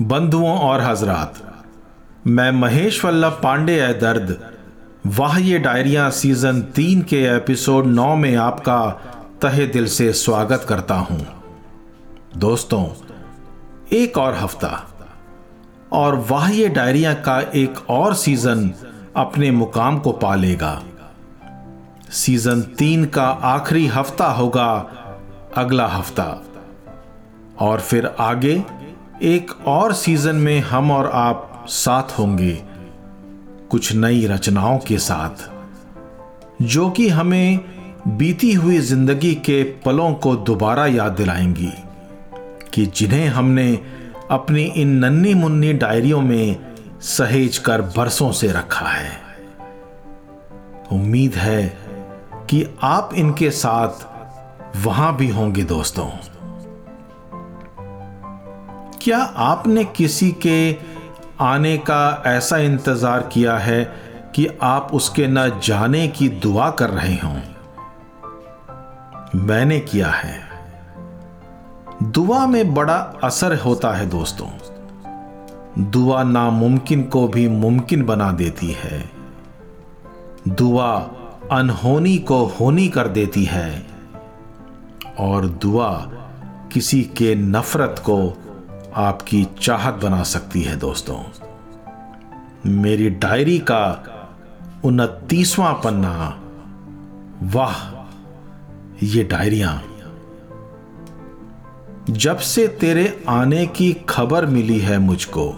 [0.00, 1.34] बंधुओं और हजरात,
[2.26, 4.36] मैं महेश वल्लभ पांडे है दर्द।
[5.08, 8.78] वाह, ये डायरिया सीज़न तीन के एपिसोड नौ में आपका
[9.42, 11.18] तहे दिल से स्वागत करता हूँ।
[12.36, 12.84] दोस्तों,
[13.92, 14.70] एक और हफ़्ता,
[15.92, 18.70] और वाह, ये डायरिया का एक और सीज़न
[19.16, 20.80] अपने मुकाम को पालेगा
[22.14, 24.70] सीज़न तीन का आखिरी हफ़्ता होगा
[25.56, 26.42] अगला हफ़्ता,
[27.60, 28.62] और फिर आगे
[29.22, 32.62] एक और सीज़न में हम और आप साथ होंगे,
[33.70, 35.50] कुछ नई रचनाओं के साथ,
[36.62, 37.60] जो कि हमें
[38.08, 41.72] बीती हुई ज़िंदगी के पलों को दोबारा याद दिलाएँगी,
[42.74, 43.78] कि जिन्हें हमने
[44.30, 46.56] अपनी इन नन्नी मुन्नी डायरियों में
[47.00, 49.20] सहेज कर बरसों से रखा है।
[50.92, 51.78] उम्मीद है
[52.50, 54.06] कि आप इनके साथ
[54.76, 56.37] वहाँ भी होंगे दोस्तों।
[59.02, 60.76] क्या आपने किसी के
[61.40, 63.84] आने का ऐसा इंतज़ार किया है
[64.34, 67.40] कि आप उसके न जाने की दुआ कर रहे हों?
[69.34, 70.40] मैंने किया है।
[72.02, 74.48] दुआ में बड़ा असर होता है दोस्तों।
[75.90, 79.10] दुआ नामुमकिन को भी मुमकिन बना देती है।
[80.48, 81.10] दुआ
[81.52, 83.86] अनहोनी को होनी कर देती है।
[85.18, 85.90] और दुआ
[86.72, 88.36] किसी के नफरत को
[88.94, 91.22] आपकी चाहत बना सकती है, दोस्तों।
[92.66, 94.04] मेरी डायरी का
[94.84, 96.40] उनतीसवां पन्ना,
[97.42, 97.98] वाह,
[99.02, 99.84] ये डायरियाँ।
[102.10, 105.54] जब से तेरे आने की खबर मिली है मुझको,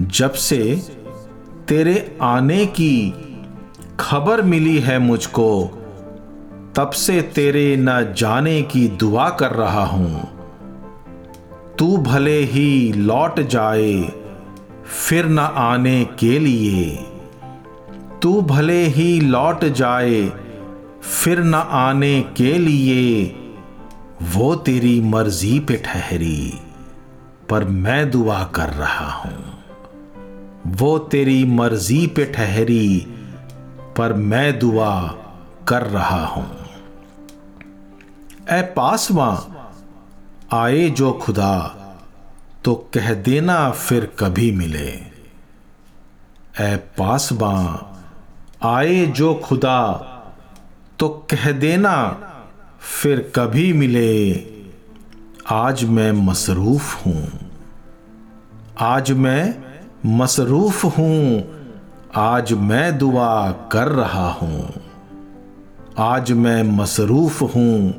[0.00, 0.82] जब से
[1.68, 3.14] तेरे आने की
[4.00, 5.64] खबर मिली है मुझको,
[6.76, 10.35] तब से तेरे न जाने की दुआ कर रहा हूँ।
[11.78, 13.92] तू भले ही लौट जाए,
[14.84, 16.84] फिर न आने के लिए।
[18.22, 20.22] तू भले ही लौट जाए,
[21.02, 23.24] फिर न आने के लिए।
[24.34, 26.52] वो तेरी मर्ज़ी पे ठहरी,
[27.50, 33.06] पर मैं दुआ कर रहा हूँ। वो तेरी मर्ज़ी पे ठहरी,
[33.98, 34.94] पर मैं दुआ
[35.68, 36.48] कर रहा हूँ।
[38.50, 39.34] ए पासवां
[40.54, 41.54] आए जो खुदा
[42.64, 44.88] तो कह देना फिर कभी मिले।
[46.60, 47.54] ए पासबा
[48.64, 49.80] आए जो खुदा
[50.98, 51.94] तो कह देना
[52.80, 54.34] फिर कभी मिले।
[55.50, 57.28] आज मैं मसरूफ हूँ,
[58.80, 59.54] आज मैं
[60.16, 61.42] मसरूफ हूँ,
[62.16, 64.72] आज मैं दुआ कर रहा हूँ।
[65.98, 67.94] आज मैं मसरूफ हूँ,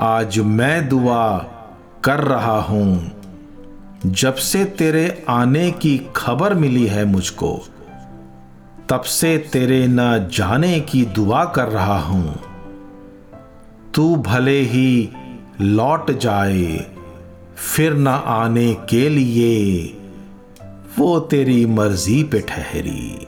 [0.00, 1.24] आज मैं दुआ
[2.04, 3.10] कर रहा हूँ।
[4.06, 7.66] जब से तेरे आने की खबर मिली है मुझको,
[8.88, 12.40] तब से तेरे न जाने की दुआ कर रहा हूँ।
[13.94, 15.10] तू भले ही
[15.60, 16.86] लौट जाए,
[17.56, 19.84] फिर न आने के लिए,
[20.98, 23.26] वो तेरी मर्ज़ी पे ठहरी।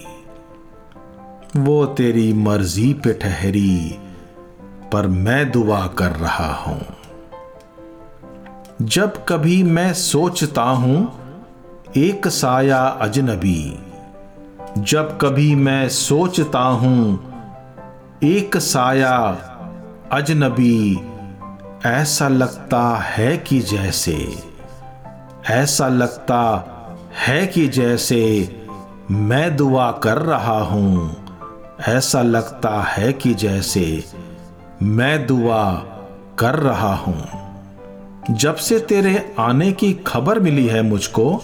[1.57, 3.99] वो तेरी मर्ज़ी पे ठहरी,
[4.93, 6.96] पर मैं दुआ कर रहा हूँ।
[8.83, 11.13] जब कभी मैं सोचता हूँ,
[11.97, 13.79] एक साया अजनबी।
[14.79, 17.33] जब कभी मैं सोचता हूँ,
[18.25, 19.39] एक साया
[20.13, 21.01] अजनबी।
[21.87, 24.43] ऐसा लगता है कि जैसे,
[25.51, 26.67] ऐसा लगता
[27.27, 28.57] है कि जैसे
[29.11, 31.17] मैं दुआ कर रहा हूँ।
[31.89, 34.05] ऐसा लगता है कि जैसे
[34.83, 35.73] मैं दुआ
[36.39, 37.46] कर रहा हूँ।
[38.31, 41.43] जब से तेरे आने की खबर मिली है मुझको,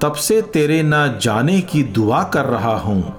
[0.00, 3.14] तब से तेरे न जाने की दुआ कर रहा हूँ।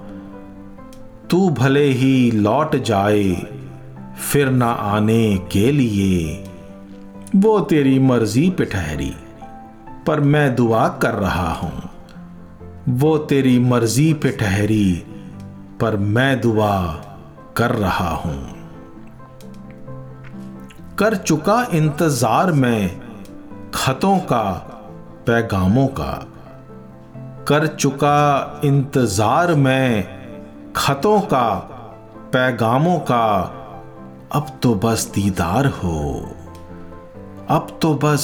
[1.29, 3.33] तू भले ही लौट जाए,
[4.31, 6.43] फिर न आने के लिए।
[7.35, 9.13] वो तेरी मर्ज़ी पे ठहरी,
[10.07, 11.89] पर मैं दुआ कर रहा हूँ।
[12.89, 15.03] वो तेरी मर्ज़ी पे ठहरी,
[15.81, 16.93] पर मैं दुआ
[17.57, 18.62] कर रहा हूँ।
[20.99, 23.01] कर चुका इंतज़ार में
[23.73, 24.43] खतों का,
[25.27, 26.11] पैगामों का।
[27.47, 31.49] कर चुका इंतज़ार में खतों का,
[32.33, 33.25] पैगामों का।
[34.31, 36.01] अब तो बस दीदार हो,
[37.49, 38.23] अब तो बस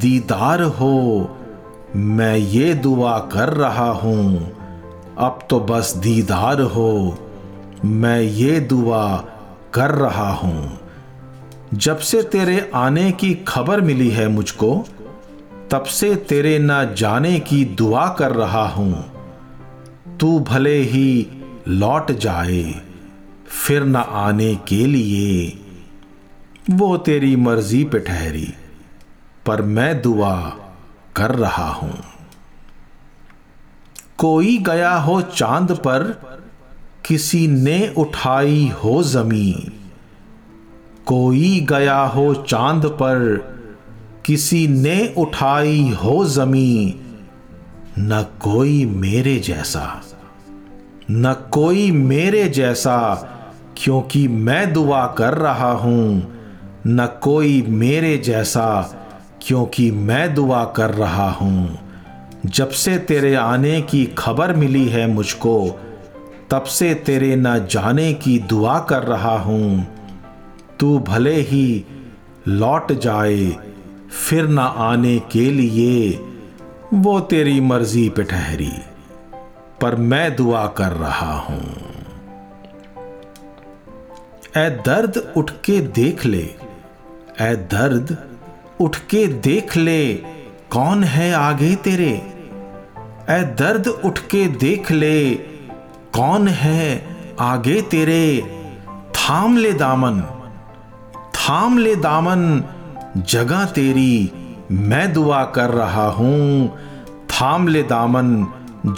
[0.00, 1.28] दीदार हो।
[1.96, 4.52] मैं ये दुआ कर रहा हूँ,
[5.18, 7.16] अब तो बस दीदार हो।
[7.84, 9.06] मैं ये दुआ
[9.74, 10.81] कर रहा हूँ।
[11.74, 14.86] जब से तेरे आने की खबर मिली है मुझको,
[15.70, 19.12] तब से तेरे न जाने की दुआ कर रहा हूँ।
[20.20, 21.26] तू भले ही
[21.68, 22.82] लौट जाए,
[23.46, 25.58] फिर न आने के लिए।
[26.70, 28.54] वो तेरी मर्ज़ी पे ठहरी,
[29.46, 30.56] पर मैं दुआ
[31.16, 32.04] कर रहा हूँ।
[34.18, 36.02] कोई गया हो चाँद पर,
[37.06, 39.81] किसी ने उठाई हो ज़मीन।
[41.06, 43.36] कोई गया हो चाँद पर,
[44.24, 47.00] किसी ने उठाई हो जमी
[47.98, 50.02] न कोई मेरे जैसा।
[51.10, 53.14] न कोई मेरे जैसा,
[53.76, 56.32] क्योंकि मैं दुआ कर रहा हूँ।
[56.86, 58.94] न कोई मेरे जैसा,
[59.42, 61.78] क्योंकि मैं दुआ कर रहा हूँ।
[62.46, 65.80] जब से तेरे आने की खबर मिली है मुझको,
[66.50, 69.86] तब से तेरे न जाने की दुआ कर रहा हूँ।
[70.82, 71.84] तू भले ही
[72.48, 73.46] लौट जाए,
[74.10, 76.18] फिर न आने के लिए
[76.94, 78.72] वो तेरी मर्ज़ी पे ठहरी,
[79.80, 81.60] पर मैं दुआ कर रहा हूँ।
[84.56, 86.42] ए दर्द उठ के देख ले
[87.40, 88.16] ए दर्द
[88.80, 90.14] उठ के देख ले,
[90.72, 92.12] कौन है आगे तेरे?
[93.30, 95.34] ए दर्द उठ के देख ले,
[96.14, 96.84] कौन है
[97.40, 98.24] आगे तेरे?
[99.16, 100.22] थाम ले दामन
[101.48, 102.64] थाम ले दामन
[103.16, 104.32] जगह तेरी,
[104.72, 106.68] मैं दुआ कर रहा हूँ।
[107.26, 108.46] थाम ले दामन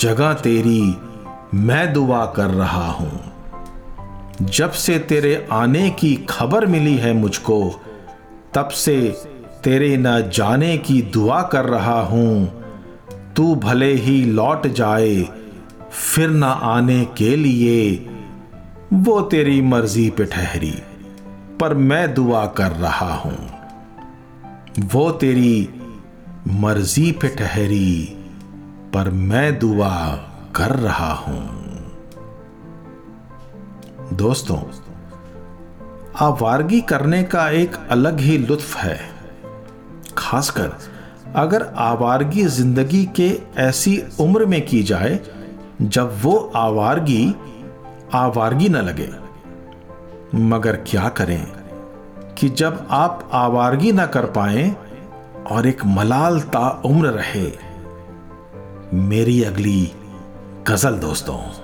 [0.00, 0.96] जगह तेरी,
[1.55, 3.20] मैं दुआ कर रहा हूँ।
[4.41, 7.81] जब से तेरे आने की खबर मिली है मुझको,
[8.55, 9.17] तब से
[9.64, 12.62] तेरे न जाने की दुआ कर रहा हूँ।
[13.37, 15.29] तू भले ही लौट जाए,
[15.93, 18.06] फिर न आने के लिए,
[18.93, 20.75] वो तेरी मर्ज़ी पे ठहरी।
[21.61, 23.37] पर मैं दुआ कर रहा हूँ।
[24.93, 25.69] वो तेरी
[26.49, 28.05] मर्ज़ी पे ठहरी,
[28.95, 29.95] पर मैं दुआ
[30.56, 31.43] कर रहा हूँ।
[34.12, 34.59] दोस्तों,
[36.21, 38.99] आवारगी करने का एक अलग ही लुत्फ है।
[40.19, 40.73] खासकर
[41.37, 45.19] अगर आवारगी ज़िंदगी के ऐसी उम्र में की जाए,
[45.83, 47.35] जब वो आवारगी
[48.15, 49.24] आवारगी न लगे।
[50.34, 51.46] मगर क्या करें
[52.38, 54.76] कि जब आप आवारगी ना कर पाए
[55.50, 57.52] और एक मलाल ता उम्र रहे।
[58.94, 59.92] मेरी अगली
[60.69, 61.63] गज़ल दोस्तों।